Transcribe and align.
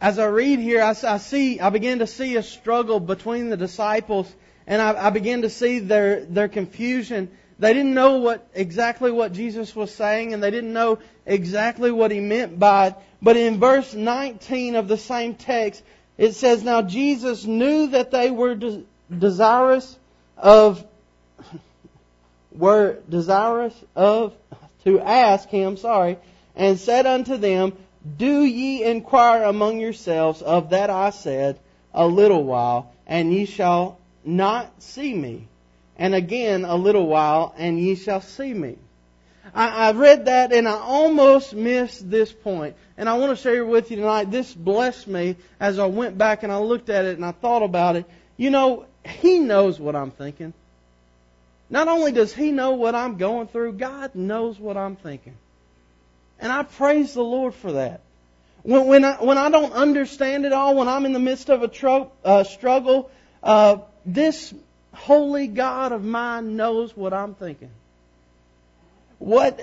as 0.00 0.18
I 0.18 0.26
read 0.26 0.60
here, 0.60 0.82
I, 0.82 0.90
I 0.90 1.18
see, 1.18 1.60
I 1.60 1.70
begin 1.70 1.98
to 1.98 2.06
see 2.06 2.36
a 2.36 2.42
struggle 2.42 3.00
between 3.00 3.50
the 3.50 3.56
disciples, 3.56 4.32
and 4.66 4.80
I, 4.80 5.06
I 5.06 5.10
begin 5.10 5.42
to 5.42 5.50
see 5.50 5.78
their 5.78 6.24
their 6.24 6.48
confusion. 6.48 7.30
They 7.58 7.74
didn't 7.74 7.92
know 7.92 8.18
what 8.18 8.48
exactly 8.54 9.10
what 9.10 9.34
Jesus 9.34 9.76
was 9.76 9.94
saying, 9.94 10.32
and 10.32 10.42
they 10.42 10.50
didn't 10.50 10.72
know 10.72 10.98
exactly 11.26 11.90
what 11.90 12.10
he 12.10 12.20
meant 12.20 12.58
by 12.58 12.88
it. 12.88 12.94
But 13.20 13.36
in 13.36 13.60
verse 13.60 13.92
19 13.92 14.76
of 14.76 14.88
the 14.88 14.96
same 14.96 15.34
text, 15.34 15.82
it 16.16 16.34
says, 16.34 16.64
"Now 16.64 16.80
Jesus 16.80 17.44
knew 17.44 17.88
that 17.88 18.10
they 18.10 18.30
were 18.30 18.54
de- 18.54 18.84
desirous 19.16 19.98
of 20.38 20.82
were 22.52 22.98
desirous 23.08 23.74
of 23.94 24.34
to 24.84 24.98
ask 24.98 25.48
him, 25.50 25.76
sorry, 25.76 26.18
and 26.56 26.78
said 26.78 27.06
unto 27.06 27.36
them, 27.36 27.74
Do 28.16 28.42
ye 28.44 28.84
inquire 28.84 29.44
among 29.44 29.80
yourselves 29.80 30.42
of 30.42 30.70
that 30.70 30.90
I 30.90 31.10
said, 31.10 31.58
a 31.92 32.06
little 32.06 32.44
while, 32.44 32.92
and 33.06 33.32
ye 33.32 33.44
shall 33.44 33.98
not 34.24 34.82
see 34.82 35.12
me, 35.14 35.48
and 35.98 36.14
again 36.14 36.64
a 36.64 36.76
little 36.76 37.06
while, 37.06 37.54
and 37.58 37.78
ye 37.78 37.94
shall 37.96 38.20
see 38.20 38.54
me. 38.54 38.76
I, 39.54 39.88
I 39.88 39.92
read 39.92 40.26
that 40.26 40.52
and 40.52 40.68
I 40.68 40.78
almost 40.78 41.54
missed 41.54 42.08
this 42.08 42.32
point. 42.32 42.76
And 42.96 43.08
I 43.08 43.16
want 43.18 43.36
to 43.36 43.42
share 43.42 43.64
with 43.64 43.90
you 43.90 43.96
tonight. 43.96 44.30
This 44.30 44.52
blessed 44.52 45.08
me 45.08 45.36
as 45.58 45.78
I 45.78 45.86
went 45.86 46.18
back 46.18 46.42
and 46.42 46.52
I 46.52 46.58
looked 46.58 46.90
at 46.90 47.04
it 47.04 47.16
and 47.16 47.24
I 47.24 47.32
thought 47.32 47.62
about 47.62 47.96
it. 47.96 48.04
You 48.36 48.50
know, 48.50 48.86
He 49.04 49.38
knows 49.38 49.80
what 49.80 49.96
I'm 49.96 50.10
thinking. 50.10 50.52
Not 51.68 51.88
only 51.88 52.12
does 52.12 52.32
He 52.32 52.52
know 52.52 52.72
what 52.72 52.94
I'm 52.94 53.16
going 53.16 53.48
through, 53.48 53.72
God 53.72 54.14
knows 54.14 54.58
what 54.58 54.76
I'm 54.76 54.96
thinking. 54.96 55.36
And 56.40 56.50
I 56.50 56.62
praise 56.62 57.14
the 57.14 57.22
Lord 57.22 57.54
for 57.54 57.72
that. 57.72 58.00
When, 58.62 58.86
when, 58.86 59.04
I, 59.04 59.16
when 59.16 59.38
I 59.38 59.50
don't 59.50 59.72
understand 59.72 60.44
it 60.46 60.52
all, 60.52 60.74
when 60.74 60.88
I'm 60.88 61.06
in 61.06 61.12
the 61.12 61.18
midst 61.18 61.50
of 61.50 61.62
a 61.62 61.68
tr- 61.68 62.08
uh, 62.24 62.44
struggle, 62.44 63.10
uh, 63.42 63.78
this 64.04 64.52
holy 64.92 65.46
God 65.46 65.92
of 65.92 66.04
mine 66.04 66.56
knows 66.56 66.96
what 66.96 67.12
I'm 67.12 67.34
thinking. 67.34 67.70
What, 69.18 69.60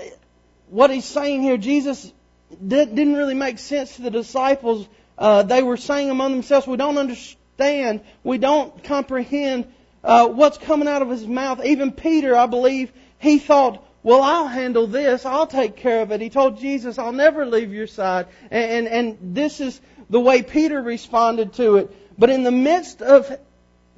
what 0.70 0.90
he's 0.90 1.04
saying 1.04 1.42
here, 1.42 1.56
Jesus 1.56 2.12
did, 2.50 2.94
didn't 2.94 3.14
really 3.14 3.34
make 3.34 3.58
sense 3.58 3.96
to 3.96 4.02
the 4.02 4.10
disciples. 4.10 4.86
Uh, 5.16 5.42
they 5.42 5.62
were 5.62 5.76
saying 5.76 6.10
among 6.10 6.32
themselves, 6.32 6.66
we 6.66 6.76
don't 6.76 6.96
understand, 6.98 8.00
we 8.22 8.38
don't 8.38 8.84
comprehend 8.84 9.72
uh, 10.04 10.28
what's 10.28 10.58
coming 10.58 10.86
out 10.86 11.02
of 11.02 11.10
his 11.10 11.26
mouth. 11.26 11.64
Even 11.64 11.90
Peter, 11.92 12.36
I 12.36 12.46
believe, 12.46 12.92
he 13.18 13.38
thought, 13.38 13.84
well, 14.08 14.22
I'll 14.22 14.48
handle 14.48 14.86
this. 14.86 15.26
I'll 15.26 15.46
take 15.46 15.76
care 15.76 16.00
of 16.00 16.12
it. 16.12 16.22
He 16.22 16.30
told 16.30 16.58
Jesus, 16.58 16.98
I'll 16.98 17.12
never 17.12 17.44
leave 17.44 17.74
your 17.74 17.86
side. 17.86 18.26
And, 18.50 18.86
and, 18.86 18.88
and 18.88 19.34
this 19.36 19.60
is 19.60 19.78
the 20.08 20.18
way 20.18 20.42
Peter 20.42 20.80
responded 20.80 21.52
to 21.56 21.76
it. 21.76 21.94
But 22.18 22.30
in 22.30 22.42
the 22.42 22.50
midst 22.50 23.02
of 23.02 23.30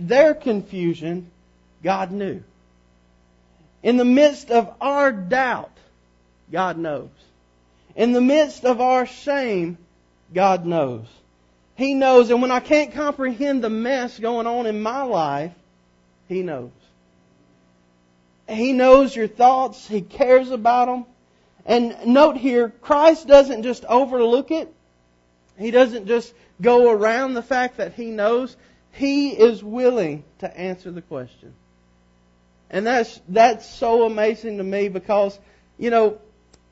their 0.01 0.35
confusion, 0.35 1.31
God 1.85 2.11
knew. 2.11 2.43
In 3.85 3.99
the 3.99 4.05
midst 4.05 4.51
of 4.51 4.75
our 4.81 5.13
doubt, 5.13 5.71
God 6.51 6.77
knows. 6.77 7.11
In 7.95 8.11
the 8.11 8.21
midst 8.21 8.65
of 8.65 8.81
our 8.81 9.07
shame, 9.07 9.79
God 10.35 10.67
knows. 10.67 11.07
He 11.77 11.95
knows. 11.95 12.31
And 12.31 12.43
when 12.43 12.51
I 12.51 12.59
can't 12.59 12.95
comprehend 12.95 13.63
the 13.63 13.71
mess 13.71 14.19
going 14.19 14.49
on 14.49 14.67
in 14.67 14.83
my 14.83 15.03
life, 15.03 15.53
He 16.29 16.43
knows. 16.43 16.73
He 18.51 18.73
knows 18.73 19.15
your 19.15 19.29
thoughts. 19.29 19.87
He 19.87 20.01
cares 20.01 20.51
about 20.51 20.87
them. 20.87 21.07
And 21.67 21.97
note 22.07 22.37
here, 22.37 22.69
Christ 22.69 23.27
doesn't 23.27 23.63
just 23.63 23.85
overlook 23.85 24.51
it. 24.51 24.73
He 25.59 25.71
doesn't 25.71 26.07
just 26.07 26.33
go 26.61 26.91
around 26.91 27.35
the 27.35 27.43
fact 27.43 27.77
that 27.77 27.95
He 27.95 28.07
knows. 28.07 28.57
He 28.93 29.31
is 29.31 29.63
willing 29.63 30.25
to 30.39 30.59
answer 30.59 30.91
the 30.91 31.03
question. 31.03 31.53
And 32.71 32.87
that's, 32.87 33.21
that's 33.29 33.69
so 33.69 34.05
amazing 34.05 34.59
to 34.59 34.65
me 34.65 34.89
because, 34.89 35.39
you 35.79 35.91
know, 35.91 36.19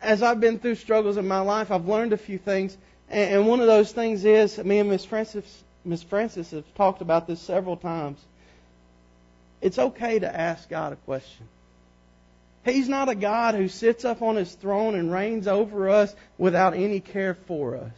as 0.01 0.23
I've 0.23 0.41
been 0.41 0.59
through 0.59 0.77
struggles 0.77 1.17
in 1.17 1.27
my 1.27 1.41
life, 1.41 1.71
I've 1.71 1.87
learned 1.87 2.13
a 2.13 2.17
few 2.17 2.39
things. 2.39 2.77
And 3.11 3.47
one 3.47 3.61
of 3.61 3.67
those 3.67 3.93
things 3.93 4.25
is, 4.25 4.59
me 4.59 4.79
and 4.79 4.91
Miss 4.91 5.05
Francis, 5.05 5.65
Miss 5.85 6.03
Francis 6.03 6.51
have 6.51 6.75
talked 6.75 7.03
about 7.03 7.27
this 7.27 7.41
several 7.41 7.77
times. 7.77 8.21
It's 9.61 9.79
okay 9.79 10.19
to 10.19 10.41
ask 10.41 10.69
God 10.69 10.93
a 10.93 10.97
question. 10.97 11.47
He's 12.65 12.89
not 12.89 13.09
a 13.09 13.15
God 13.15 13.55
who 13.55 13.69
sits 13.69 14.05
up 14.05 14.21
on 14.21 14.37
his 14.37 14.53
throne 14.53 14.95
and 14.95 15.13
reigns 15.13 15.49
over 15.49 15.89
us 15.89 16.15
without 16.37 16.75
any 16.75 17.01
care 17.01 17.35
for 17.35 17.77
us. 17.77 17.93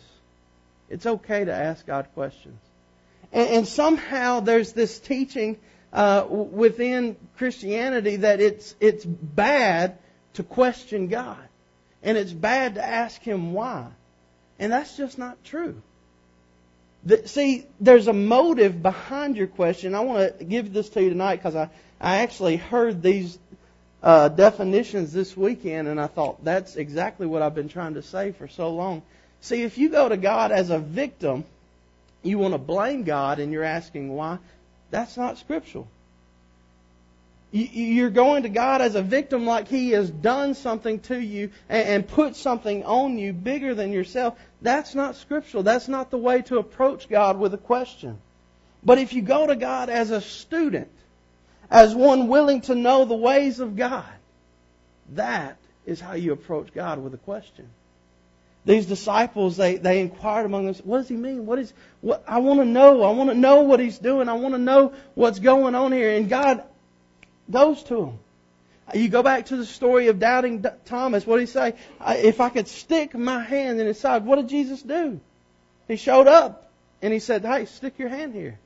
It's 0.88 1.06
okay 1.06 1.44
to 1.44 1.52
ask 1.52 1.86
God 1.86 2.08
questions. 2.14 2.58
And, 3.32 3.48
and 3.48 3.68
somehow 3.68 4.40
there's 4.40 4.72
this 4.72 4.98
teaching 4.98 5.58
uh, 5.92 6.26
within 6.28 7.16
Christianity 7.36 8.16
that 8.16 8.40
it's 8.40 8.74
it's 8.80 9.04
bad 9.04 9.98
to 10.34 10.42
question 10.42 11.08
God, 11.08 11.38
and 12.02 12.16
it's 12.16 12.32
bad 12.32 12.76
to 12.76 12.84
ask 12.84 13.20
Him 13.22 13.52
why, 13.52 13.88
and 14.58 14.72
that's 14.72 14.96
just 14.96 15.18
not 15.18 15.42
true. 15.44 15.80
The, 17.04 17.26
see, 17.26 17.66
there's 17.80 18.08
a 18.08 18.12
motive 18.12 18.82
behind 18.82 19.36
your 19.36 19.46
question. 19.46 19.94
I 19.94 20.00
want 20.00 20.38
to 20.38 20.44
give 20.44 20.72
this 20.72 20.90
to 20.90 21.02
you 21.02 21.08
tonight 21.08 21.36
because 21.36 21.56
I 21.56 21.70
I 22.00 22.18
actually 22.18 22.56
heard 22.56 23.02
these 23.02 23.38
uh, 24.02 24.28
definitions 24.28 25.12
this 25.12 25.36
weekend, 25.36 25.88
and 25.88 26.00
I 26.00 26.06
thought 26.06 26.44
that's 26.44 26.76
exactly 26.76 27.26
what 27.26 27.42
I've 27.42 27.54
been 27.54 27.68
trying 27.68 27.94
to 27.94 28.02
say 28.02 28.32
for 28.32 28.48
so 28.48 28.70
long. 28.70 29.02
See, 29.40 29.62
if 29.62 29.78
you 29.78 29.88
go 29.88 30.08
to 30.08 30.16
God 30.16 30.52
as 30.52 30.70
a 30.70 30.78
victim, 30.78 31.44
you 32.22 32.38
want 32.38 32.54
to 32.54 32.58
blame 32.58 33.04
God, 33.04 33.38
and 33.38 33.52
you're 33.52 33.64
asking 33.64 34.14
why. 34.14 34.38
That's 34.90 35.16
not 35.16 35.38
scriptural. 35.38 35.88
You're 37.52 38.10
going 38.10 38.44
to 38.44 38.48
God 38.48 38.80
as 38.80 38.94
a 38.94 39.02
victim 39.02 39.44
like 39.44 39.66
He 39.66 39.90
has 39.90 40.08
done 40.08 40.54
something 40.54 41.00
to 41.00 41.20
you 41.20 41.50
and 41.68 42.06
put 42.06 42.36
something 42.36 42.84
on 42.84 43.18
you 43.18 43.32
bigger 43.32 43.74
than 43.74 43.92
yourself. 43.92 44.38
That's 44.62 44.94
not 44.94 45.16
scriptural. 45.16 45.64
That's 45.64 45.88
not 45.88 46.10
the 46.10 46.18
way 46.18 46.42
to 46.42 46.58
approach 46.58 47.08
God 47.08 47.38
with 47.38 47.52
a 47.52 47.58
question. 47.58 48.18
But 48.84 48.98
if 48.98 49.12
you 49.12 49.22
go 49.22 49.46
to 49.46 49.56
God 49.56 49.88
as 49.88 50.10
a 50.12 50.20
student, 50.20 50.88
as 51.70 51.94
one 51.94 52.28
willing 52.28 52.62
to 52.62 52.74
know 52.74 53.04
the 53.04 53.14
ways 53.14 53.60
of 53.60 53.76
God, 53.76 54.04
that 55.10 55.56
is 55.86 56.00
how 56.00 56.14
you 56.14 56.32
approach 56.32 56.72
God 56.74 57.02
with 57.02 57.14
a 57.14 57.18
question. 57.18 57.68
These 58.64 58.86
disciples, 58.86 59.56
they, 59.56 59.76
they 59.76 60.00
inquired 60.00 60.44
among 60.44 60.66
themselves, 60.66 60.86
what 60.86 60.98
does 60.98 61.08
he 61.08 61.16
mean? 61.16 61.46
What 61.46 61.58
is, 61.58 61.72
what, 62.02 62.22
I 62.28 62.38
want 62.38 62.60
to 62.60 62.66
know. 62.66 63.02
I 63.02 63.10
want 63.12 63.30
to 63.30 63.34
know 63.34 63.62
what 63.62 63.80
he's 63.80 63.98
doing. 63.98 64.28
I 64.28 64.34
want 64.34 64.54
to 64.54 64.60
know 64.60 64.92
what's 65.14 65.38
going 65.38 65.74
on 65.74 65.92
here. 65.92 66.14
And 66.14 66.28
God 66.28 66.62
goes 67.50 67.82
to 67.84 67.96
them. 67.96 68.18
You 68.94 69.08
go 69.08 69.22
back 69.22 69.46
to 69.46 69.56
the 69.56 69.64
story 69.64 70.08
of 70.08 70.18
doubting 70.18 70.64
Thomas. 70.84 71.26
What 71.26 71.36
did 71.36 71.48
he 71.48 71.52
say? 71.52 71.74
If 72.06 72.40
I 72.40 72.50
could 72.50 72.68
stick 72.68 73.14
my 73.14 73.42
hand 73.42 73.80
in 73.80 73.86
his 73.86 73.98
side, 73.98 74.26
what 74.26 74.36
did 74.36 74.48
Jesus 74.48 74.82
do? 74.82 75.20
He 75.88 75.96
showed 75.96 76.28
up 76.28 76.70
and 77.00 77.12
he 77.12 77.18
said, 77.18 77.42
hey, 77.44 77.64
stick 77.64 77.98
your 77.98 78.10
hand 78.10 78.34
here. 78.34 78.58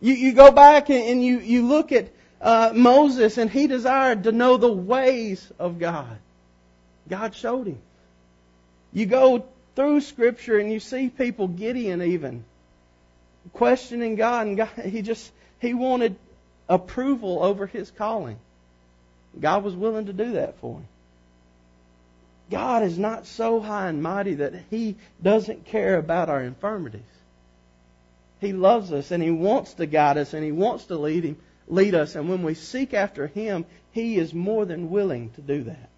You, 0.00 0.14
you 0.14 0.32
go 0.32 0.50
back 0.50 0.90
and, 0.90 1.22
you, 1.24 1.38
you 1.40 1.66
look 1.66 1.92
at 1.92 2.08
uh, 2.40 2.72
Moses 2.74 3.38
and 3.38 3.50
he 3.50 3.66
desired 3.66 4.24
to 4.24 4.32
know 4.32 4.56
the 4.56 4.72
ways 4.72 5.46
of 5.58 5.78
God. 5.78 6.18
God 7.08 7.34
showed 7.34 7.66
him. 7.66 7.78
You 8.92 9.06
go 9.06 9.44
through 9.76 10.00
Scripture 10.00 10.58
and 10.58 10.72
you 10.72 10.80
see 10.80 11.08
people, 11.08 11.48
Gideon 11.48 12.02
even, 12.02 12.44
questioning 13.52 14.16
God, 14.16 14.46
and 14.46 14.56
God, 14.56 14.70
he 14.84 15.02
just 15.02 15.30
he 15.60 15.74
wanted 15.74 16.16
approval 16.68 17.42
over 17.42 17.66
his 17.66 17.90
calling. 17.90 18.38
God 19.38 19.62
was 19.62 19.74
willing 19.74 20.06
to 20.06 20.12
do 20.12 20.32
that 20.32 20.58
for 20.58 20.76
him. 20.76 20.86
God 22.50 22.82
is 22.82 22.98
not 22.98 23.26
so 23.26 23.60
high 23.60 23.88
and 23.88 24.02
mighty 24.02 24.34
that 24.34 24.54
he 24.70 24.96
doesn't 25.22 25.66
care 25.66 25.96
about 25.96 26.28
our 26.28 26.42
infirmities. 26.42 27.02
He 28.40 28.52
loves 28.52 28.92
us 28.92 29.10
and 29.10 29.22
he 29.22 29.30
wants 29.30 29.74
to 29.74 29.86
guide 29.86 30.16
us 30.16 30.32
and 30.32 30.42
he 30.42 30.52
wants 30.52 30.86
to 30.86 30.96
lead 30.96 31.24
him, 31.24 31.36
lead 31.68 31.94
us. 31.94 32.14
And 32.14 32.28
when 32.28 32.42
we 32.42 32.54
seek 32.54 32.94
after 32.94 33.26
him, 33.26 33.66
he 33.92 34.16
is 34.16 34.32
more 34.32 34.64
than 34.64 34.90
willing 34.90 35.30
to 35.30 35.42
do 35.42 35.64
that. 35.64 35.88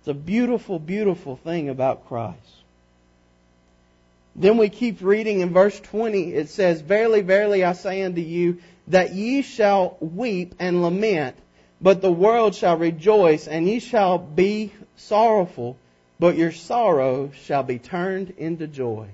It's 0.00 0.08
a 0.08 0.14
beautiful, 0.14 0.80
beautiful 0.80 1.36
thing 1.36 1.68
about 1.68 2.08
Christ. 2.08 2.36
Then 4.34 4.56
we 4.56 4.68
keep 4.68 5.00
reading 5.00 5.40
in 5.40 5.52
verse 5.52 5.78
20. 5.78 6.32
It 6.32 6.48
says, 6.48 6.80
Verily, 6.80 7.20
verily, 7.20 7.64
I 7.64 7.74
say 7.74 8.02
unto 8.02 8.20
you, 8.20 8.58
that 8.88 9.14
ye 9.14 9.42
shall 9.42 9.96
weep 10.00 10.54
and 10.58 10.82
lament, 10.82 11.36
but 11.80 12.00
the 12.00 12.10
world 12.10 12.54
shall 12.54 12.76
rejoice, 12.76 13.46
and 13.46 13.68
ye 13.68 13.78
shall 13.78 14.18
be 14.18 14.72
sorrowful, 14.96 15.76
but 16.18 16.36
your 16.36 16.50
sorrow 16.52 17.30
shall 17.44 17.62
be 17.62 17.78
turned 17.78 18.30
into 18.30 18.66
joy. 18.66 19.08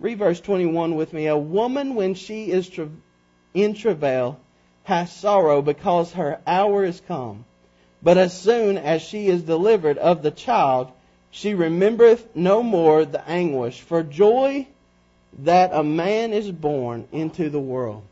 Read 0.00 0.18
verse 0.18 0.40
21 0.40 0.96
with 0.96 1.12
me. 1.12 1.26
A 1.26 1.36
woman, 1.36 1.94
when 1.94 2.14
she 2.14 2.50
is 2.50 2.70
in 3.54 3.74
travail, 3.74 4.40
has 4.84 5.12
sorrow 5.12 5.62
because 5.62 6.12
her 6.12 6.40
hour 6.46 6.84
is 6.84 7.00
come. 7.06 7.44
But 8.02 8.18
as 8.18 8.38
soon 8.38 8.76
as 8.76 9.00
she 9.02 9.28
is 9.28 9.42
delivered 9.42 9.96
of 9.96 10.22
the 10.22 10.30
child, 10.30 10.90
she 11.30 11.54
remembereth 11.54 12.36
no 12.36 12.62
more 12.62 13.04
the 13.04 13.26
anguish 13.28 13.80
for 13.80 14.02
joy 14.02 14.66
that 15.40 15.70
a 15.72 15.82
man 15.82 16.32
is 16.32 16.50
born 16.50 17.08
into 17.12 17.50
the 17.50 17.60
world. 17.60 18.02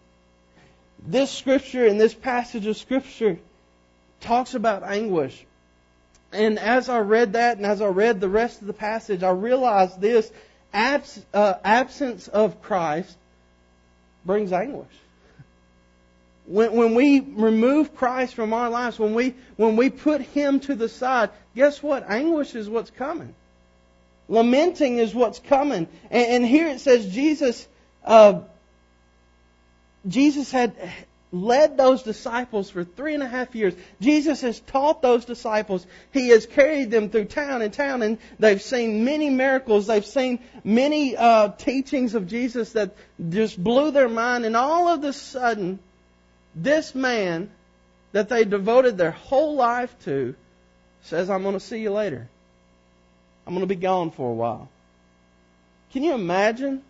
This 1.06 1.30
scripture 1.30 1.86
and 1.86 2.00
this 2.00 2.14
passage 2.14 2.66
of 2.66 2.76
scripture 2.76 3.38
talks 4.20 4.54
about 4.54 4.82
anguish. 4.82 5.44
And 6.32 6.58
as 6.58 6.88
I 6.88 6.98
read 7.00 7.34
that 7.34 7.58
and 7.58 7.66
as 7.66 7.82
I 7.82 7.88
read 7.88 8.20
the 8.20 8.28
rest 8.28 8.60
of 8.60 8.66
the 8.66 8.72
passage, 8.72 9.22
I 9.22 9.30
realized 9.30 10.00
this 10.00 10.32
abs- 10.72 11.24
uh, 11.32 11.54
absence 11.64 12.28
of 12.28 12.62
Christ 12.62 13.16
brings 14.24 14.52
anguish. 14.52 14.86
When, 16.46 16.72
when 16.72 16.94
we 16.94 17.20
remove 17.20 17.94
Christ 17.94 18.34
from 18.34 18.52
our 18.52 18.68
lives, 18.68 18.98
when 18.98 19.14
we, 19.14 19.34
when 19.56 19.76
we 19.76 19.90
put 19.90 20.20
Him 20.20 20.60
to 20.60 20.74
the 20.74 20.88
side, 20.88 21.30
guess 21.54 21.82
what? 21.82 22.08
Anguish 22.08 22.54
is 22.54 22.68
what's 22.68 22.90
coming. 22.90 23.34
Lamenting 24.28 24.98
is 24.98 25.14
what's 25.14 25.38
coming. 25.38 25.88
And, 26.10 26.26
and 26.26 26.46
here 26.46 26.68
it 26.68 26.80
says 26.80 27.06
Jesus, 27.06 27.66
uh, 28.04 28.40
Jesus 30.06 30.50
had 30.50 30.74
led 31.32 31.78
those 31.78 32.02
disciples 32.02 32.70
for 32.70 32.84
three 32.84 33.14
and 33.14 33.22
a 33.22 33.28
half 33.28 33.54
years. 33.54 33.74
Jesus 34.00 34.42
has 34.42 34.60
taught 34.60 35.00
those 35.00 35.24
disciples. 35.24 35.86
He 36.12 36.28
has 36.28 36.44
carried 36.44 36.90
them 36.90 37.08
through 37.08 37.24
town 37.24 37.62
and 37.62 37.72
town, 37.72 38.02
and 38.02 38.18
they've 38.38 38.60
seen 38.60 39.04
many 39.04 39.30
miracles. 39.30 39.86
They've 39.86 40.04
seen 40.04 40.40
many 40.62 41.16
uh, 41.16 41.48
teachings 41.48 42.14
of 42.14 42.28
Jesus 42.28 42.72
that 42.72 42.94
just 43.30 43.62
blew 43.62 43.90
their 43.90 44.10
mind. 44.10 44.44
And 44.44 44.56
all 44.56 44.88
of 44.88 45.02
a 45.04 45.12
sudden, 45.12 45.78
this 46.54 46.94
man 46.94 47.50
that 48.12 48.28
they 48.28 48.44
devoted 48.44 48.98
their 48.98 49.10
whole 49.10 49.54
life 49.54 49.94
to 50.04 50.34
says, 51.02 51.30
I'm 51.30 51.42
going 51.42 51.54
to 51.54 51.60
see 51.60 51.78
you 51.78 51.92
later. 51.92 52.28
I'm 53.46 53.54
going 53.54 53.66
to 53.66 53.74
be 53.74 53.80
gone 53.80 54.10
for 54.10 54.30
a 54.30 54.34
while. 54.34 54.68
Can 55.92 56.02
you 56.02 56.14
imagine 56.14 56.82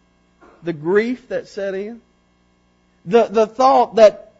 the 0.62 0.72
grief 0.72 1.28
that 1.28 1.48
set 1.48 1.74
in? 1.74 2.02
The, 3.04 3.24
the 3.24 3.46
thought 3.46 3.96
that, 3.96 4.31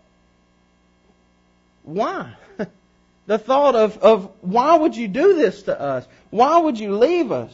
why? 1.83 2.35
the 3.27 3.39
thought 3.39 3.75
of, 3.75 3.99
of, 3.99 4.31
why 4.41 4.77
would 4.77 4.97
you 4.97 5.09
do 5.09 5.35
this 5.35 5.63
to 5.65 5.81
us? 5.81 6.07
Why 6.31 6.59
would 6.59 6.79
you 6.79 6.97
leave 6.97 7.33
us? 7.33 7.53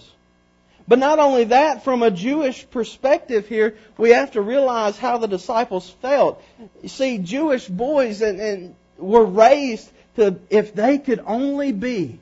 But 0.86 0.98
not 0.98 1.18
only 1.18 1.44
that, 1.44 1.84
from 1.84 2.02
a 2.02 2.10
Jewish 2.10 2.68
perspective 2.70 3.46
here, 3.46 3.76
we 3.98 4.10
have 4.10 4.32
to 4.32 4.40
realize 4.40 4.96
how 4.96 5.18
the 5.18 5.28
disciples 5.28 5.88
felt. 6.00 6.42
You 6.82 6.88
see, 6.88 7.18
Jewish 7.18 7.66
boys 7.66 8.22
and, 8.22 8.40
and 8.40 8.74
were 8.96 9.24
raised 9.24 9.90
to, 10.16 10.38
if 10.48 10.74
they 10.74 10.96
could 10.96 11.22
only 11.26 11.72
be 11.72 12.18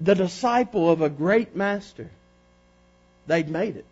the 0.00 0.14
disciple 0.14 0.90
of 0.90 1.00
a 1.00 1.08
great 1.08 1.56
master, 1.56 2.10
they'd 3.26 3.48
made 3.48 3.76
it. 3.76 3.86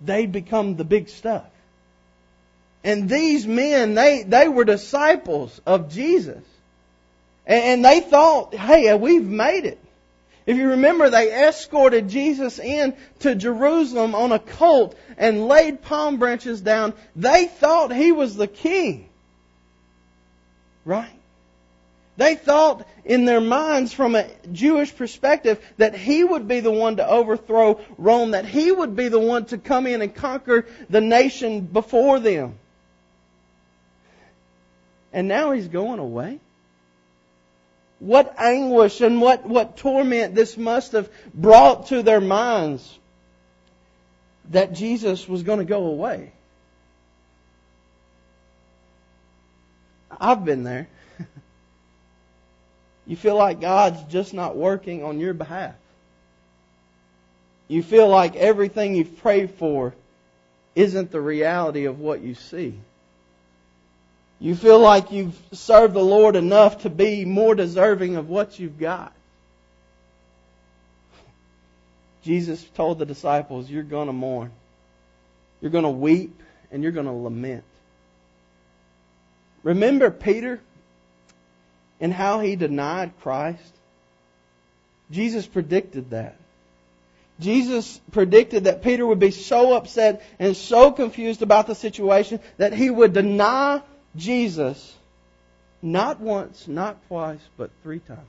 They'd 0.00 0.32
become 0.32 0.74
the 0.74 0.84
big 0.84 1.08
stuff. 1.08 1.46
And 2.82 3.08
these 3.08 3.46
men, 3.46 3.94
they, 3.94 4.22
they 4.22 4.48
were 4.48 4.64
disciples 4.64 5.60
of 5.66 5.90
Jesus. 5.90 6.42
And, 7.46 7.64
and 7.64 7.84
they 7.84 8.00
thought, 8.00 8.54
hey, 8.54 8.94
we've 8.94 9.24
made 9.24 9.66
it. 9.66 9.78
If 10.46 10.56
you 10.56 10.70
remember, 10.70 11.10
they 11.10 11.48
escorted 11.48 12.08
Jesus 12.08 12.58
in 12.58 12.96
to 13.20 13.34
Jerusalem 13.34 14.14
on 14.14 14.32
a 14.32 14.38
colt 14.38 14.96
and 15.18 15.46
laid 15.46 15.82
palm 15.82 16.16
branches 16.16 16.60
down. 16.60 16.94
They 17.14 17.46
thought 17.46 17.94
he 17.94 18.12
was 18.12 18.34
the 18.34 18.48
king. 18.48 19.08
Right? 20.84 21.20
They 22.16 22.34
thought 22.34 22.86
in 23.04 23.24
their 23.24 23.40
minds 23.40 23.92
from 23.92 24.14
a 24.14 24.26
Jewish 24.52 24.94
perspective 24.94 25.58
that 25.76 25.94
he 25.94 26.24
would 26.24 26.48
be 26.48 26.60
the 26.60 26.70
one 26.70 26.96
to 26.96 27.06
overthrow 27.06 27.80
Rome, 27.96 28.32
that 28.32 28.44
he 28.44 28.72
would 28.72 28.96
be 28.96 29.08
the 29.08 29.20
one 29.20 29.44
to 29.46 29.58
come 29.58 29.86
in 29.86 30.02
and 30.02 30.14
conquer 30.14 30.66
the 30.88 31.00
nation 31.00 31.60
before 31.60 32.18
them. 32.18 32.58
And 35.12 35.28
now 35.28 35.52
he's 35.52 35.68
going 35.68 35.98
away? 35.98 36.40
what 38.00 38.34
anguish 38.38 39.02
and 39.02 39.20
what, 39.20 39.46
what 39.46 39.76
torment 39.76 40.34
this 40.34 40.56
must 40.56 40.92
have 40.92 41.08
brought 41.32 41.88
to 41.88 42.02
their 42.02 42.20
minds 42.20 42.98
that 44.48 44.72
Jesus 44.72 45.28
was 45.28 45.42
going 45.42 45.58
to 45.58 45.66
go 45.66 45.86
away. 45.86 46.32
I've 50.18 50.44
been 50.44 50.64
there. 50.64 50.88
you 53.06 53.16
feel 53.16 53.36
like 53.36 53.60
God's 53.60 54.02
just 54.04 54.34
not 54.34 54.56
working 54.56 55.04
on 55.04 55.20
your 55.20 55.34
behalf. 55.34 55.74
You 57.68 57.82
feel 57.82 58.08
like 58.08 58.34
everything 58.34 58.96
you've 58.96 59.18
prayed 59.18 59.50
for 59.52 59.94
isn't 60.74 61.10
the 61.10 61.20
reality 61.20 61.84
of 61.84 62.00
what 62.00 62.22
you 62.22 62.34
see. 62.34 62.74
You 64.40 64.54
feel 64.54 64.78
like 64.78 65.12
you've 65.12 65.38
served 65.52 65.92
the 65.92 66.02
Lord 66.02 66.34
enough 66.34 66.82
to 66.82 66.90
be 66.90 67.26
more 67.26 67.54
deserving 67.54 68.16
of 68.16 68.30
what 68.30 68.58
you've 68.58 68.78
got. 68.78 69.12
Jesus 72.22 72.62
told 72.74 72.98
the 72.98 73.06
disciples, 73.06 73.70
You're 73.70 73.82
going 73.82 74.06
to 74.06 74.14
mourn. 74.14 74.50
You're 75.60 75.70
going 75.70 75.84
to 75.84 75.90
weep 75.90 76.40
and 76.70 76.82
you're 76.82 76.92
going 76.92 77.06
to 77.06 77.12
lament. 77.12 77.64
Remember 79.62 80.10
Peter 80.10 80.58
and 82.00 82.12
how 82.12 82.40
he 82.40 82.56
denied 82.56 83.12
Christ? 83.20 83.74
Jesus 85.10 85.46
predicted 85.46 86.10
that. 86.10 86.36
Jesus 87.40 88.00
predicted 88.12 88.64
that 88.64 88.82
Peter 88.82 89.06
would 89.06 89.18
be 89.18 89.30
so 89.30 89.74
upset 89.74 90.22
and 90.38 90.56
so 90.56 90.92
confused 90.92 91.42
about 91.42 91.66
the 91.66 91.74
situation 91.74 92.40
that 92.58 92.72
he 92.72 92.88
would 92.88 93.12
deny 93.12 93.82
Jesus 94.16 94.96
not 95.82 96.20
once, 96.20 96.68
not 96.68 96.96
twice, 97.08 97.40
but 97.56 97.70
three 97.82 98.00
times. 98.00 98.20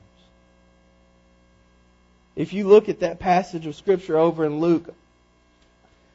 If 2.36 2.54
you 2.54 2.68
look 2.68 2.88
at 2.88 3.02
that 3.02 3.20
passage 3.20 3.66
of 3.66 3.76
Scripture 3.76 4.18
over 4.18 4.46
in 4.46 4.60
Luke, 4.60 4.94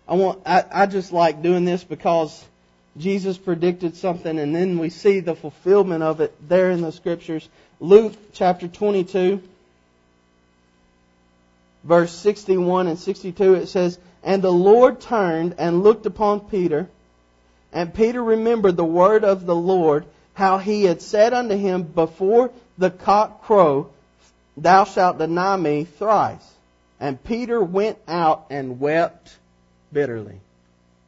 I 0.09 0.15
want 0.15 0.43
I, 0.47 0.65
I 0.73 0.87
just 0.87 1.13
like 1.13 1.43
doing 1.43 1.65
this 1.65 1.85
because 1.85 2.45
Jesus 2.97 3.37
predicted 3.37 3.97
something 3.97 4.39
and 4.39 4.55
then 4.55 4.79
we 4.79 4.89
see 4.89 5.21
the 5.21 5.35
fulfillment 5.35 6.03
of 6.03 6.21
it 6.21 6.35
there 6.49 6.71
in 6.71 6.81
the 6.81 6.93
Scriptures. 6.93 7.47
Luke 7.81 8.15
chapter 8.33 8.67
22, 8.69 9.43
verse 11.85 12.13
61 12.13 12.87
and 12.87 12.99
62, 12.99 13.55
it 13.55 13.67
says, 13.67 13.99
And 14.23 14.41
the 14.41 14.53
Lord 14.53 15.01
turned 15.01 15.57
and 15.59 15.83
looked 15.83 16.07
upon 16.07 16.41
Peter 16.41 16.89
and 17.77 17.93
Peter 17.93 18.25
remembered 18.25 18.79
the 18.79 18.87
word 18.87 19.23
of 19.23 19.45
the 19.45 19.55
Lord, 19.55 20.07
how 20.33 20.57
he 20.57 20.85
had 20.85 21.03
said 21.03 21.35
unto 21.35 21.55
him, 21.55 21.83
Before 21.83 22.51
the 22.79 22.91
cock 22.91 23.43
crow, 23.43 23.91
thou 24.57 24.85
shalt 24.85 25.19
deny 25.19 25.57
me 25.57 25.85
thrice. 25.85 26.55
And 26.99 27.23
Peter 27.23 27.61
went 27.63 27.99
out 28.09 28.47
and 28.49 28.81
wept 28.81 29.37
bitterly. 29.93 30.41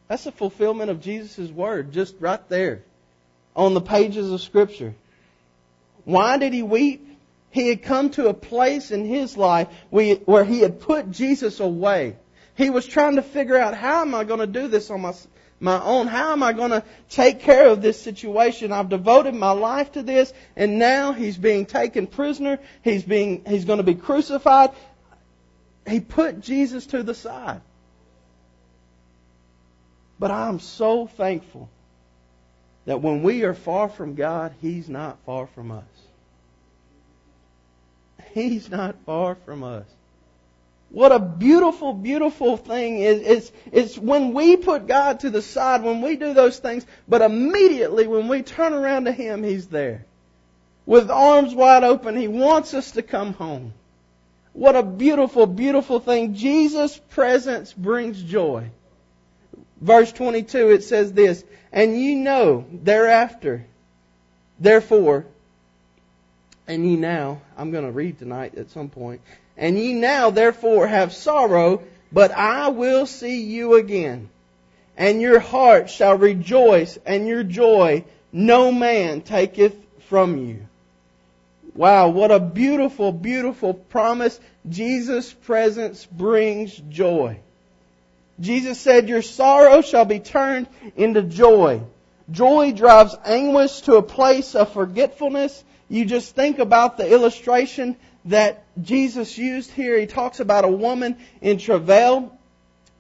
That's 0.09 0.27
a 0.27 0.31
fulfillment 0.31 0.91
of 0.91 1.01
Jesus' 1.01 1.49
word, 1.51 1.91
just 1.91 2.15
right 2.21 2.47
there 2.51 2.83
on 3.57 3.73
the 3.73 3.81
pages 3.81 4.31
of 4.31 4.43
Scripture. 4.43 4.95
Why 6.05 6.37
did 6.37 6.53
he 6.53 6.63
weep? 6.63 7.19
He 7.51 7.69
had 7.69 7.83
come 7.83 8.11
to 8.11 8.29
a 8.29 8.35
place 8.35 8.91
in 8.91 9.07
his 9.07 9.39
life 9.39 9.69
where 9.89 10.45
he 10.45 10.61
had 10.61 10.81
put 10.81 11.11
Jesus 11.13 11.61
away. 11.61 12.17
He 12.57 12.69
was 12.69 12.85
trying 12.85 13.17
to 13.17 13.23
figure 13.23 13.57
out 13.57 13.73
how 13.73 14.03
am 14.03 14.15
I 14.15 14.25
going 14.25 14.41
to 14.41 14.47
do 14.47 14.69
this 14.69 14.91
on 14.91 15.01
my, 15.01 15.15
my 15.61 15.83
own. 15.83 16.07
How 16.07 16.33
am 16.33 16.43
I 16.43 16.53
going 16.53 16.71
to 16.71 16.85
take 17.09 17.41
care 17.41 17.69
of 17.69 17.83
this 17.83 18.01
situation? 18.01 18.73
I've 18.73 18.89
devoted 18.89 19.35
my 19.35 19.51
life 19.51 19.93
to 19.93 20.03
this, 20.03 20.33
and 20.57 20.79
now 20.79 21.13
he's 21.13 21.37
being 21.37 21.67
taken 21.67 22.07
prisoner. 22.07 22.59
He's 22.83 23.03
being, 23.03 23.45
he's 23.47 23.65
going 23.65 23.79
to 23.79 23.85
be 23.85 23.95
crucified. 23.95 24.71
He 25.89 26.01
put 26.01 26.41
Jesus 26.41 26.87
to 26.87 27.03
the 27.03 27.15
side. 27.15 27.61
But 30.19 30.31
I'm 30.31 30.61
so 30.61 31.07
thankful 31.07 31.69
that 32.87 33.01
when 33.01 33.23
we 33.23 33.45
are 33.45 33.55
far 33.55 33.89
from 33.89 34.15
God, 34.15 34.55
He's 34.61 34.89
not 34.89 35.19
far 35.25 35.47
from 35.47 35.71
us. 35.71 35.85
He's 38.33 38.71
not 38.71 38.97
far 39.07 39.37
from 39.45 39.63
us. 39.63 39.87
What 40.91 41.13
a 41.13 41.19
beautiful, 41.19 41.93
beautiful 41.93 42.57
thing 42.57 43.01
is, 43.01 43.21
is, 43.21 43.53
is 43.73 43.99
when 43.99 44.33
we 44.33 44.57
put 44.57 44.87
God 44.87 45.21
to 45.21 45.31
the 45.31 45.43
side, 45.43 45.83
when 45.83 46.01
we 46.01 46.17
do 46.17 46.33
those 46.33 46.59
things, 46.59 46.87
but 47.07 47.21
immediately 47.21 48.07
when 48.07 48.29
we 48.29 48.43
turn 48.43 48.73
around 48.73 49.05
to 49.05 49.13
Him, 49.13 49.43
He's 49.43 49.67
there. 49.67 50.07
With 50.87 51.11
arms 51.11 51.55
wide 51.55 51.85
open, 51.85 52.17
He 52.17 52.29
wants 52.29 52.73
us 52.73 52.93
to 52.93 53.03
come 53.03 53.35
home. 53.35 53.75
What 54.55 54.77
a 54.77 54.83
beautiful, 54.83 55.47
beautiful 55.47 56.01
thing. 56.01 56.35
Jesus' 56.35 56.99
presence 57.11 57.73
brings 57.73 58.23
joy. 58.23 58.71
Verse 59.81 60.11
22, 60.11 60.71
it 60.71 60.85
says 60.85 61.13
this, 61.13 61.45
And 61.71 62.01
you 62.01 62.17
know 62.17 62.65
thereafter, 62.73 63.67
therefore, 64.59 65.27
And 66.67 66.85
ye 66.85 66.97
now, 66.97 67.41
I'm 67.57 67.71
going 67.71 67.85
to 67.85 67.93
read 67.93 68.19
tonight 68.19 68.57
at 68.57 68.71
some 68.71 68.89
point, 68.89 69.21
and 69.59 69.79
ye 69.79 69.93
now 69.93 70.31
therefore 70.31 70.87
have 70.87 71.13
sorrow, 71.13 71.83
but 72.13 72.31
I 72.31 72.69
will 72.69 73.05
see 73.05 73.43
you 73.43 73.75
again. 73.75 74.31
And 74.97 75.21
your 75.21 75.41
heart 75.41 75.91
shall 75.91 76.17
rejoice, 76.17 76.99
and 77.05 77.27
your 77.27 77.43
joy 77.43 78.05
no 78.33 78.73
man 78.73 79.21
taketh 79.21 79.77
from 80.09 80.39
you. 80.39 80.67
Wow, 81.75 82.09
what 82.09 82.31
a 82.31 82.41
beautiful, 82.41 83.13
beautiful 83.13 83.75
promise. 83.75 84.41
Jesus' 84.69 85.33
presence 85.33 86.07
brings 86.07 86.75
joy. 86.77 87.39
Jesus 88.41 88.81
said, 88.81 89.09
Your 89.09 89.23
sorrow 89.23 89.81
shall 89.81 90.05
be 90.05 90.21
turned 90.21 90.69
into 90.97 91.23
joy. 91.23 91.81
Joy 92.31 92.73
drives 92.73 93.17
anguish 93.25 93.81
to 93.83 93.97
a 93.97 94.03
place 94.03 94.55
of 94.55 94.73
forgetfulness. 94.73 95.65
You 95.89 96.05
just 96.05 96.35
think 96.35 96.59
about 96.59 96.97
the 96.97 97.11
illustration 97.11 97.97
that 98.29 98.65
Jesus 98.83 99.37
used 99.37 99.71
here. 99.71 99.99
He 99.99 100.07
talks 100.07 100.41
about 100.41 100.65
a 100.65 100.69
woman 100.69 101.17
in 101.41 101.59
travail. 101.59 102.37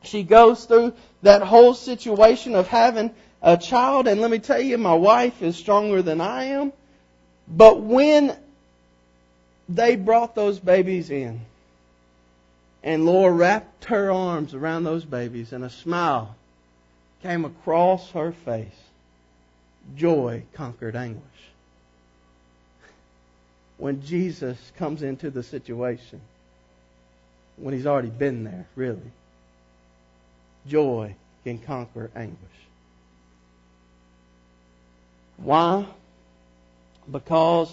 She 0.02 0.22
goes 0.22 0.64
through 0.64 0.94
that 1.22 1.42
whole 1.42 1.74
situation 1.74 2.54
of 2.54 2.66
having 2.66 3.12
a 3.40 3.56
child, 3.56 4.08
and 4.08 4.20
let 4.20 4.30
me 4.30 4.38
tell 4.38 4.60
you, 4.60 4.78
my 4.78 4.94
wife 4.94 5.42
is 5.42 5.56
stronger 5.56 6.02
than 6.02 6.20
I 6.20 6.44
am. 6.44 6.72
But 7.46 7.80
when 7.80 8.36
they 9.68 9.96
brought 9.96 10.34
those 10.34 10.58
babies 10.58 11.10
in. 11.10 11.40
And 12.82 13.04
Laura 13.04 13.32
wrapped 13.32 13.84
her 13.86 14.10
arms 14.10 14.54
around 14.54 14.84
those 14.84 15.04
babies, 15.04 15.52
and 15.52 15.64
a 15.64 15.70
smile 15.70 16.34
came 17.22 17.44
across 17.44 18.10
her 18.12 18.32
face. 18.32 18.66
Joy 19.96 20.44
conquered 20.54 20.96
anguish. 20.96 21.22
When 23.78 24.02
Jesus 24.02 24.58
comes 24.76 25.02
into 25.02 25.30
the 25.30 25.42
situation, 25.42 26.20
when 27.56 27.74
he's 27.74 27.86
already 27.86 28.10
been 28.10 28.44
there, 28.44 28.66
really, 28.76 29.10
joy 30.66 31.14
can 31.44 31.58
conquer 31.58 32.10
anguish. 32.14 32.36
Why? 35.38 35.86
Because 37.10 37.72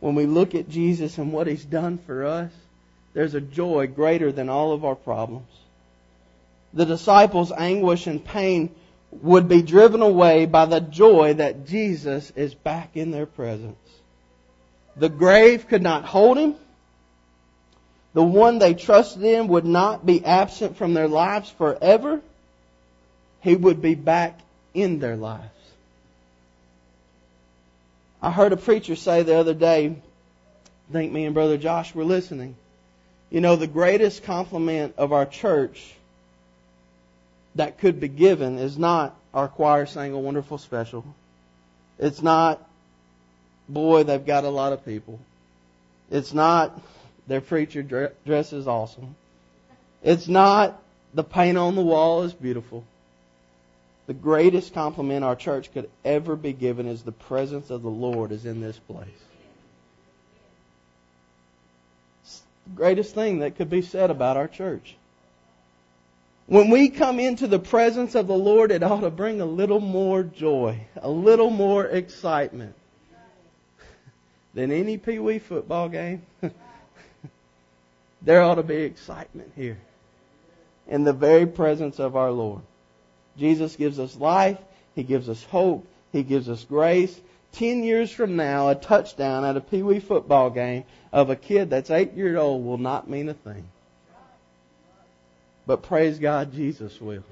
when 0.00 0.14
we 0.14 0.26
look 0.26 0.54
at 0.54 0.68
Jesus 0.68 1.18
and 1.18 1.32
what 1.32 1.46
He's 1.46 1.64
done 1.64 1.98
for 1.98 2.26
us, 2.26 2.52
there's 3.14 3.34
a 3.34 3.40
joy 3.40 3.86
greater 3.86 4.30
than 4.32 4.48
all 4.48 4.72
of 4.72 4.84
our 4.84 4.94
problems. 4.94 5.48
The 6.74 6.84
disciples' 6.84 7.52
anguish 7.52 8.06
and 8.06 8.22
pain 8.22 8.74
would 9.22 9.48
be 9.48 9.62
driven 9.62 10.02
away 10.02 10.44
by 10.44 10.66
the 10.66 10.80
joy 10.80 11.34
that 11.34 11.66
Jesus 11.66 12.30
is 12.36 12.54
back 12.54 12.96
in 12.96 13.12
their 13.12 13.24
presence. 13.24 13.78
The 14.96 15.08
grave 15.08 15.68
could 15.68 15.82
not 15.82 16.04
hold 16.04 16.38
him. 16.38 16.54
The 18.14 18.22
one 18.22 18.58
they 18.58 18.74
trusted 18.74 19.22
in 19.22 19.48
would 19.48 19.66
not 19.66 20.06
be 20.06 20.24
absent 20.24 20.76
from 20.76 20.94
their 20.94 21.08
lives 21.08 21.50
forever. 21.50 22.22
He 23.42 23.54
would 23.54 23.82
be 23.82 23.94
back 23.94 24.40
in 24.72 24.98
their 24.98 25.16
lives. 25.16 25.44
I 28.22 28.30
heard 28.30 28.52
a 28.52 28.56
preacher 28.56 28.96
say 28.96 29.22
the 29.22 29.36
other 29.36 29.54
day, 29.54 29.94
I 30.88 30.92
think 30.92 31.12
me 31.12 31.26
and 31.26 31.34
Brother 31.34 31.58
Josh 31.58 31.94
were 31.94 32.04
listening. 32.04 32.56
You 33.30 33.40
know, 33.40 33.56
the 33.56 33.66
greatest 33.66 34.22
compliment 34.24 34.94
of 34.96 35.12
our 35.12 35.26
church 35.26 35.94
that 37.56 37.78
could 37.78 38.00
be 38.00 38.08
given 38.08 38.58
is 38.58 38.78
not 38.78 39.14
our 39.34 39.48
choir 39.48 39.84
sang 39.86 40.12
a 40.12 40.18
wonderful 40.18 40.58
special. 40.58 41.04
It's 41.98 42.22
not, 42.22 42.66
boy, 43.68 44.04
they've 44.04 44.24
got 44.24 44.44
a 44.44 44.48
lot 44.48 44.72
of 44.72 44.84
people. 44.84 45.18
It's 46.10 46.32
not, 46.32 46.80
their 47.26 47.40
preacher 47.40 47.82
dresses 48.24 48.68
awesome. 48.68 49.16
It's 50.02 50.28
not, 50.28 50.80
the 51.14 51.24
paint 51.24 51.58
on 51.58 51.74
the 51.74 51.82
wall 51.82 52.22
is 52.22 52.32
beautiful. 52.32 52.84
The 54.06 54.14
greatest 54.14 54.72
compliment 54.72 55.24
our 55.24 55.34
church 55.34 55.72
could 55.72 55.90
ever 56.04 56.36
be 56.36 56.52
given 56.52 56.86
is 56.86 57.02
the 57.02 57.12
presence 57.12 57.70
of 57.70 57.82
the 57.82 57.90
Lord 57.90 58.30
is 58.30 58.46
in 58.46 58.60
this 58.60 58.78
place. 58.78 59.08
It's 62.22 62.42
the 62.68 62.76
greatest 62.76 63.14
thing 63.14 63.40
that 63.40 63.56
could 63.56 63.68
be 63.68 63.82
said 63.82 64.10
about 64.10 64.36
our 64.36 64.46
church. 64.46 64.94
When 66.46 66.70
we 66.70 66.90
come 66.90 67.18
into 67.18 67.48
the 67.48 67.58
presence 67.58 68.14
of 68.14 68.28
the 68.28 68.38
Lord, 68.38 68.70
it 68.70 68.84
ought 68.84 69.00
to 69.00 69.10
bring 69.10 69.40
a 69.40 69.46
little 69.46 69.80
more 69.80 70.22
joy, 70.22 70.86
a 71.02 71.10
little 71.10 71.50
more 71.50 71.84
excitement 71.84 72.76
than 74.56 74.72
any 74.72 74.96
Pee 74.96 75.18
Wee 75.18 75.38
football 75.38 75.90
game. 75.90 76.22
there 78.22 78.40
ought 78.40 78.54
to 78.54 78.62
be 78.62 78.76
excitement 78.76 79.52
here 79.54 79.76
in 80.88 81.04
the 81.04 81.12
very 81.12 81.46
presence 81.46 81.98
of 81.98 82.16
our 82.16 82.30
Lord. 82.30 82.62
Jesus 83.36 83.76
gives 83.76 83.98
us 83.98 84.16
life. 84.16 84.56
He 84.94 85.02
gives 85.02 85.28
us 85.28 85.44
hope. 85.44 85.86
He 86.10 86.22
gives 86.22 86.48
us 86.48 86.64
grace. 86.64 87.20
Ten 87.52 87.84
years 87.84 88.10
from 88.10 88.36
now, 88.36 88.70
a 88.70 88.74
touchdown 88.74 89.44
at 89.44 89.58
a 89.58 89.60
Pee 89.60 89.82
Wee 89.82 90.00
football 90.00 90.48
game 90.48 90.84
of 91.12 91.28
a 91.28 91.36
kid 91.36 91.68
that's 91.68 91.90
eight 91.90 92.14
years 92.14 92.38
old 92.38 92.64
will 92.64 92.78
not 92.78 93.10
mean 93.10 93.28
a 93.28 93.34
thing. 93.34 93.68
But 95.66 95.82
praise 95.82 96.18
God, 96.18 96.54
Jesus 96.54 96.98
will. 96.98 97.24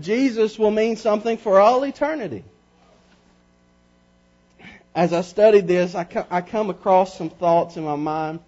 Jesus 0.00 0.58
will 0.58 0.70
mean 0.70 0.96
something 0.96 1.36
for 1.36 1.60
all 1.60 1.84
eternity. 1.84 2.42
As 4.96 5.12
I 5.12 5.20
studied 5.20 5.68
this, 5.68 5.94
I 5.94 6.06
I 6.30 6.40
come 6.40 6.70
across 6.70 7.16
some 7.16 7.30
thoughts 7.30 7.76
in 7.76 7.84
my 7.84 7.96
mind. 7.96 8.40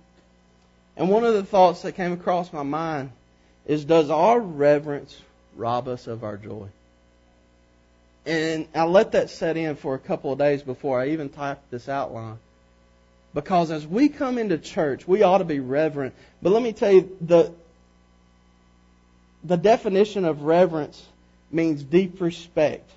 And 0.97 1.09
one 1.09 1.25
of 1.25 1.35
the 1.35 1.45
thoughts 1.45 1.83
that 1.83 1.93
came 1.93 2.13
across 2.13 2.53
my 2.53 2.65
mind 2.65 3.13
is 3.67 3.85
Does 3.85 4.11
our 4.11 4.41
reverence 4.41 5.17
rob 5.59 5.89
us 5.89 6.07
of 6.07 6.25
our 6.25 6.37
joy. 6.37 6.69
And 8.25 8.67
I 8.75 8.85
let 8.85 9.13
that 9.13 9.31
set 9.31 9.57
in 9.57 9.77
for 9.77 9.95
a 9.95 9.99
couple 9.99 10.33
of 10.33 10.39
days 10.39 10.63
before 10.63 11.01
I 11.01 11.09
even 11.09 11.29
typed 11.29 11.71
this 11.71 11.89
outline. 11.89 12.39
Because 13.35 13.71
as 13.71 13.87
we 13.87 14.09
come 14.09 14.39
into 14.39 14.57
church, 14.59 15.07
we 15.07 15.23
ought 15.23 15.39
to 15.39 15.45
be 15.45 15.61
reverent. 15.61 16.15
But 16.43 16.53
let 16.53 16.63
me 16.63 16.73
tell 16.73 16.93
you, 16.93 17.17
the, 17.21 17.53
the 19.45 19.57
definition 19.57 20.25
of 20.25 20.43
reverence 20.43 21.03
means 21.51 21.83
deep 21.83 22.21
respect. 22.21 22.91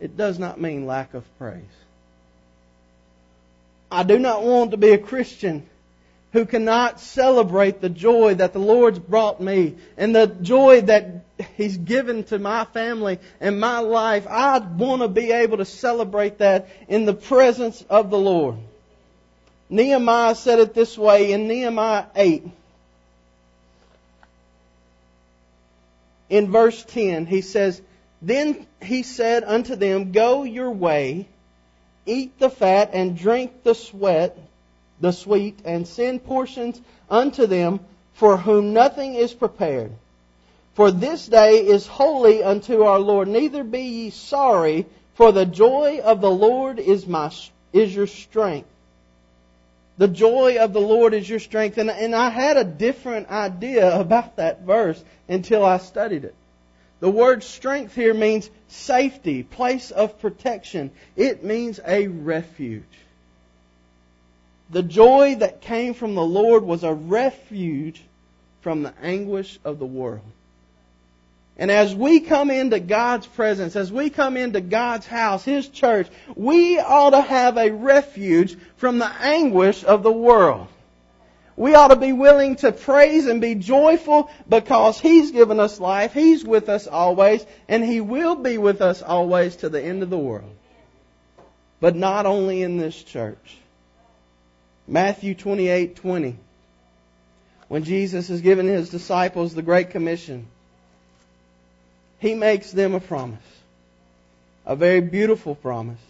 It 0.00 0.16
does 0.16 0.38
not 0.38 0.60
mean 0.60 0.86
lack 0.86 1.14
of 1.14 1.24
praise. 1.38 1.62
I 3.94 4.02
do 4.02 4.18
not 4.18 4.42
want 4.42 4.72
to 4.72 4.76
be 4.76 4.90
a 4.90 4.98
Christian 4.98 5.64
who 6.32 6.46
cannot 6.46 6.98
celebrate 6.98 7.80
the 7.80 7.88
joy 7.88 8.34
that 8.34 8.52
the 8.52 8.58
Lord's 8.58 8.98
brought 8.98 9.40
me 9.40 9.76
and 9.96 10.12
the 10.12 10.26
joy 10.26 10.80
that 10.80 11.24
He's 11.56 11.76
given 11.76 12.24
to 12.24 12.40
my 12.40 12.64
family 12.64 13.20
and 13.40 13.60
my 13.60 13.78
life. 13.78 14.26
I 14.28 14.58
want 14.58 15.02
to 15.02 15.08
be 15.08 15.30
able 15.30 15.58
to 15.58 15.64
celebrate 15.64 16.38
that 16.38 16.68
in 16.88 17.04
the 17.04 17.14
presence 17.14 17.84
of 17.88 18.10
the 18.10 18.18
Lord. 18.18 18.56
Nehemiah 19.70 20.34
said 20.34 20.58
it 20.58 20.74
this 20.74 20.98
way 20.98 21.30
in 21.30 21.46
Nehemiah 21.46 22.06
8. 22.16 22.44
In 26.30 26.50
verse 26.50 26.84
10, 26.84 27.26
he 27.26 27.42
says, 27.42 27.80
Then 28.20 28.66
he 28.82 29.04
said 29.04 29.44
unto 29.44 29.76
them, 29.76 30.10
Go 30.10 30.42
your 30.42 30.70
way, 30.70 31.28
eat 32.06 32.38
the 32.38 32.50
fat, 32.50 32.90
and 32.92 33.16
drink 33.16 33.62
the 33.62 33.74
sweat, 33.74 34.36
the 35.00 35.12
sweet, 35.12 35.58
and 35.64 35.86
send 35.86 36.24
portions 36.24 36.80
unto 37.10 37.46
them 37.46 37.80
for 38.14 38.36
whom 38.36 38.72
nothing 38.72 39.14
is 39.14 39.32
prepared. 39.32 39.92
For 40.74 40.90
this 40.90 41.26
day 41.26 41.66
is 41.66 41.86
holy 41.86 42.42
unto 42.42 42.82
our 42.82 42.98
Lord. 42.98 43.28
Neither 43.28 43.62
be 43.62 43.82
ye 43.82 44.10
sorry, 44.10 44.86
for 45.14 45.30
the 45.30 45.46
joy 45.46 46.00
of 46.02 46.20
the 46.20 46.30
Lord 46.30 46.78
is 46.78 47.06
my 47.06 47.30
is 47.72 47.94
your 47.94 48.06
strength. 48.06 48.68
The 49.98 50.08
joy 50.08 50.58
of 50.58 50.72
the 50.72 50.80
Lord 50.80 51.14
is 51.14 51.28
your 51.28 51.38
strength. 51.38 51.78
And, 51.78 51.90
and 51.90 52.14
I 52.14 52.30
had 52.30 52.56
a 52.56 52.64
different 52.64 53.30
idea 53.30 54.00
about 54.00 54.36
that 54.36 54.62
verse 54.62 55.02
until 55.28 55.64
I 55.64 55.78
studied 55.78 56.24
it. 56.24 56.34
The 57.04 57.10
word 57.10 57.42
strength 57.42 57.94
here 57.94 58.14
means 58.14 58.48
safety, 58.68 59.42
place 59.42 59.90
of 59.90 60.18
protection. 60.20 60.90
It 61.16 61.44
means 61.44 61.78
a 61.86 62.06
refuge. 62.06 62.82
The 64.70 64.82
joy 64.82 65.34
that 65.34 65.60
came 65.60 65.92
from 65.92 66.14
the 66.14 66.24
Lord 66.24 66.64
was 66.64 66.82
a 66.82 66.94
refuge 66.94 68.02
from 68.62 68.82
the 68.82 68.94
anguish 69.02 69.58
of 69.66 69.78
the 69.78 69.84
world. 69.84 70.24
And 71.58 71.70
as 71.70 71.94
we 71.94 72.20
come 72.20 72.50
into 72.50 72.80
God's 72.80 73.26
presence, 73.26 73.76
as 73.76 73.92
we 73.92 74.08
come 74.08 74.38
into 74.38 74.62
God's 74.62 75.06
house, 75.06 75.44
His 75.44 75.68
church, 75.68 76.08
we 76.34 76.78
ought 76.78 77.10
to 77.10 77.20
have 77.20 77.58
a 77.58 77.70
refuge 77.70 78.56
from 78.78 78.96
the 78.98 79.12
anguish 79.20 79.84
of 79.84 80.02
the 80.02 80.10
world. 80.10 80.68
We 81.56 81.74
ought 81.74 81.88
to 81.88 81.96
be 81.96 82.12
willing 82.12 82.56
to 82.56 82.72
praise 82.72 83.26
and 83.26 83.40
be 83.40 83.54
joyful 83.54 84.30
because 84.48 84.98
He's 84.98 85.30
given 85.30 85.60
us 85.60 85.78
life. 85.78 86.12
He's 86.12 86.44
with 86.44 86.68
us 86.68 86.86
always, 86.86 87.46
and 87.68 87.84
He 87.84 88.00
will 88.00 88.34
be 88.34 88.58
with 88.58 88.82
us 88.82 89.02
always 89.02 89.56
to 89.56 89.68
the 89.68 89.82
end 89.82 90.02
of 90.02 90.10
the 90.10 90.18
world. 90.18 90.54
But 91.80 91.94
not 91.94 92.26
only 92.26 92.62
in 92.62 92.76
this 92.78 93.00
church. 93.00 93.56
Matthew 94.86 95.34
28 95.34 95.96
20. 95.96 96.36
When 97.68 97.84
Jesus 97.84 98.28
has 98.28 98.40
given 98.40 98.68
his 98.68 98.90
disciples 98.90 99.54
the 99.54 99.62
Great 99.62 99.90
Commission, 99.90 100.46
he 102.18 102.34
makes 102.34 102.70
them 102.70 102.94
a 102.94 103.00
promise. 103.00 103.38
A 104.66 104.76
very 104.76 105.00
beautiful 105.00 105.54
promise. 105.54 106.00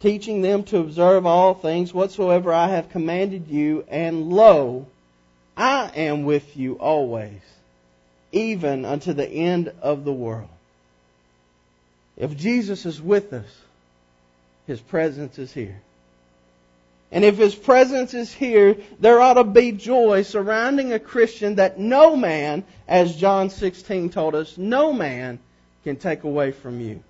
Teaching 0.00 0.40
them 0.40 0.64
to 0.64 0.78
observe 0.78 1.26
all 1.26 1.52
things 1.52 1.92
whatsoever 1.92 2.52
I 2.52 2.68
have 2.68 2.90
commanded 2.90 3.48
you, 3.48 3.84
and 3.88 4.30
lo, 4.30 4.86
I 5.56 5.90
am 5.94 6.24
with 6.24 6.56
you 6.56 6.74
always, 6.78 7.40
even 8.32 8.86
unto 8.86 9.12
the 9.12 9.28
end 9.28 9.72
of 9.82 10.04
the 10.04 10.12
world. 10.12 10.48
If 12.16 12.34
Jesus 12.34 12.86
is 12.86 13.00
with 13.00 13.34
us, 13.34 13.46
His 14.66 14.80
presence 14.80 15.38
is 15.38 15.52
here. 15.52 15.80
And 17.12 17.22
if 17.22 17.36
His 17.36 17.54
presence 17.54 18.14
is 18.14 18.32
here, 18.32 18.76
there 19.00 19.20
ought 19.20 19.34
to 19.34 19.44
be 19.44 19.72
joy 19.72 20.22
surrounding 20.22 20.94
a 20.94 20.98
Christian 20.98 21.56
that 21.56 21.78
no 21.78 22.16
man, 22.16 22.64
as 22.88 23.16
John 23.16 23.50
16 23.50 24.08
told 24.10 24.34
us, 24.34 24.56
no 24.56 24.94
man 24.94 25.40
can 25.84 25.96
take 25.96 26.24
away 26.24 26.52
from 26.52 26.80
you. 26.80 27.02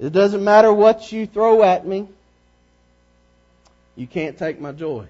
It 0.00 0.14
doesn't 0.14 0.42
matter 0.42 0.72
what 0.72 1.12
you 1.12 1.26
throw 1.26 1.62
at 1.62 1.86
me. 1.86 2.08
You 3.96 4.06
can't 4.06 4.38
take 4.38 4.58
my 4.58 4.72
joy. 4.72 5.06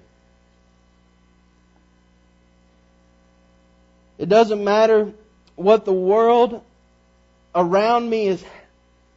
It 4.17 4.27
doesn't 4.27 4.61
matter 4.61 5.13
what 5.55 5.85
the 5.85 5.93
world 5.93 6.61
around 7.55 8.09
me 8.09 8.27
is 8.27 8.43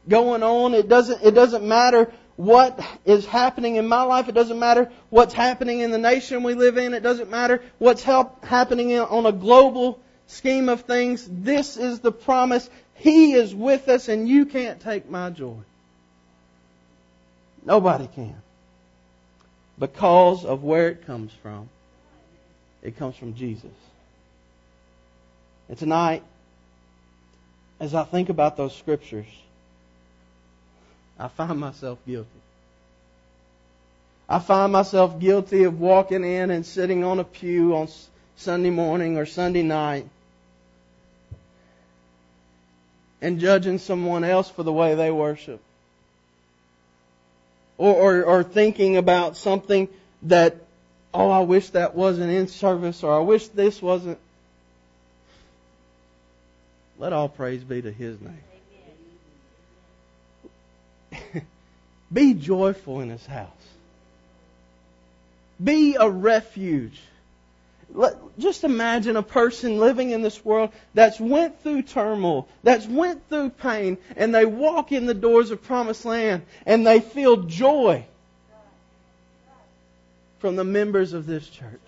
going 0.09 0.45
on. 0.45 0.75
It 0.75 0.89
doesn't, 0.89 1.23
it 1.25 1.35
doesn't 1.35 1.67
matter 1.67 2.13
what 2.37 2.79
is 3.05 3.27
happening 3.27 3.75
in 3.75 3.89
my 3.89 4.03
life. 4.03 4.29
It 4.29 4.35
doesn't 4.35 4.59
matter 4.59 4.93
what's 5.11 5.35
happening 5.35 5.81
in 5.81 5.91
the 5.91 5.99
nation 5.99 6.45
we 6.45 6.55
live 6.55 6.79
in. 6.79 6.95
It 6.95 7.03
doesn't 7.03 7.31
matter 7.31 7.61
what's 7.79 8.05
happening 8.05 8.97
on 8.99 9.27
a 9.27 9.33
global 9.33 9.99
scheme 10.29 10.69
of 10.69 10.83
things. 10.83 11.27
This 11.29 11.77
is 11.77 11.99
the 11.99 12.13
promise. 12.13 12.71
He 12.95 13.33
is 13.33 13.55
with 13.55 13.89
us 13.89 14.09
and 14.09 14.29
you 14.29 14.47
can't 14.47 14.81
take 14.81 15.09
my 15.09 15.31
joy. 15.31 15.59
Nobody 17.65 18.09
can. 18.15 18.37
Because 19.79 20.45
of 20.45 20.63
where 20.63 20.89
it 20.89 21.07
comes 21.07 21.33
from. 21.43 21.69
It 22.83 22.97
comes 22.99 23.17
from 23.17 23.35
Jesus. 23.35 23.73
And 25.69 25.79
tonight, 25.79 26.23
as 27.81 27.95
I 27.95 28.05
think 28.05 28.29
about 28.29 28.57
those 28.57 28.77
scriptures, 28.77 29.27
I 31.19 31.29
find 31.29 31.59
myself 31.59 31.99
guilty. 32.07 32.29
I 34.29 34.39
find 34.39 34.73
myself 34.73 35.19
guilty 35.19 35.65
of 35.65 35.81
walking 35.81 36.25
in 36.25 36.51
and 36.51 36.65
sitting 36.65 37.05
on 37.05 37.19
a 37.19 37.25
pew 37.25 37.77
on 37.77 37.89
Sunday 38.37 38.71
morning 38.71 39.17
or 39.17 39.27
Sunday 39.27 39.63
night 39.63 40.07
and 43.25 43.41
judging 43.41 43.79
someone 43.79 44.23
else 44.23 44.51
for 44.51 44.63
the 44.63 44.73
way 44.73 44.95
they 44.95 45.11
worship. 45.11 45.59
Or, 47.79 47.95
or, 47.95 48.23
or 48.25 48.43
thinking 48.43 48.99
about 48.99 49.39
something 49.39 49.89
that, 50.25 50.57
oh, 51.15 51.31
I 51.31 51.41
wish 51.41 51.71
that 51.71 51.95
wasn't 51.95 52.31
in 52.31 52.49
service, 52.49 53.03
or 53.03 53.15
I 53.15 53.21
wish 53.21 53.49
this 53.49 53.81
wasn't. 53.81 54.19
Let 56.99 57.15
all 57.15 57.31
praise 57.31 57.65
be 57.65 57.81
to 57.81 57.91
His 57.91 58.19
name. 58.21 58.45
be 62.13 62.35
joyful 62.35 63.01
in 63.01 63.09
His 63.09 63.25
house. 63.25 63.49
Be 65.63 65.97
a 65.99 66.11
refuge. 66.11 67.01
Just 68.39 68.65
imagine 68.65 69.17
a 69.17 69.23
person 69.23 69.79
living 69.79 70.11
in 70.11 70.23
this 70.23 70.45
world 70.45 70.71
that's 70.95 71.21
went 71.21 71.63
through 71.63 71.83
turmoil, 71.83 72.49
that's 72.65 72.87
went 72.87 73.29
through 73.29 73.51
pain, 73.51 73.99
and 74.17 74.35
they 74.35 74.45
walk 74.45 74.91
in 74.91 75.07
the 75.07 75.15
doors 75.15 75.53
of 75.53 75.63
promised 75.63 76.05
land 76.05 76.43
and 76.67 76.85
they 76.85 77.01
feel 77.01 77.37
joy 77.37 78.05
from 80.41 80.57
the 80.57 80.65
members 80.65 81.13
of 81.13 81.27
this 81.27 81.49
church. 81.49 81.81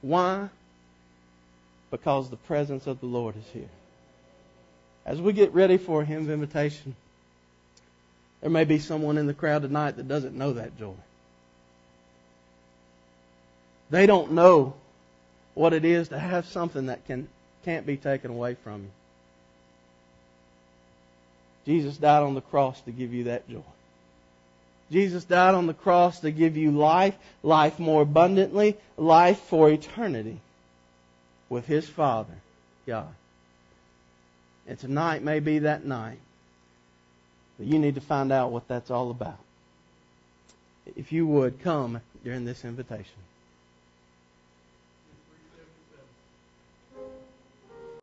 Why? 0.00 0.48
Because 1.90 2.30
the 2.30 2.36
presence 2.36 2.86
of 2.86 3.00
the 3.00 3.06
Lord 3.06 3.36
is 3.36 3.44
here. 3.52 3.68
As 5.04 5.20
we 5.20 5.34
get 5.34 5.52
ready 5.52 5.76
for 5.76 6.00
a 6.00 6.04
hymn 6.04 6.22
of 6.22 6.30
invitation, 6.30 6.96
there 8.40 8.50
may 8.50 8.64
be 8.64 8.78
someone 8.78 9.18
in 9.18 9.26
the 9.26 9.34
crowd 9.34 9.62
tonight 9.62 9.96
that 9.96 10.08
doesn't 10.08 10.34
know 10.34 10.54
that 10.54 10.78
joy. 10.78 10.94
They 13.90 14.06
don't 14.06 14.32
know 14.32 14.74
what 15.54 15.72
it 15.72 15.84
is 15.84 16.08
to 16.08 16.18
have 16.18 16.46
something 16.46 16.86
that 16.86 17.06
can, 17.06 17.28
can't 17.64 17.86
be 17.86 17.96
taken 17.96 18.30
away 18.30 18.54
from 18.54 18.82
you. 18.82 18.90
Jesus 21.66 21.96
died 21.96 22.22
on 22.22 22.34
the 22.34 22.40
cross 22.40 22.80
to 22.82 22.90
give 22.90 23.12
you 23.12 23.24
that 23.24 23.48
joy. 23.48 23.62
Jesus 24.90 25.24
died 25.24 25.54
on 25.54 25.66
the 25.66 25.74
cross 25.74 26.20
to 26.20 26.30
give 26.30 26.56
you 26.56 26.72
life, 26.72 27.16
life 27.42 27.78
more 27.78 28.02
abundantly, 28.02 28.76
life 28.96 29.38
for 29.38 29.70
eternity 29.70 30.40
with 31.48 31.66
His 31.66 31.88
Father, 31.88 32.34
God. 32.86 33.14
And 34.66 34.78
tonight 34.78 35.22
may 35.22 35.40
be 35.40 35.60
that 35.60 35.84
night 35.84 36.18
that 37.58 37.66
you 37.66 37.78
need 37.78 37.96
to 37.96 38.00
find 38.00 38.32
out 38.32 38.50
what 38.50 38.66
that's 38.66 38.90
all 38.90 39.10
about. 39.10 39.38
If 40.96 41.12
you 41.12 41.26
would, 41.26 41.60
come 41.60 42.00
during 42.24 42.44
this 42.44 42.64
invitation. 42.64 43.06